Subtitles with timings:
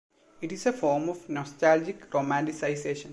[0.41, 3.09] It is a form of nostalgic romanticisation.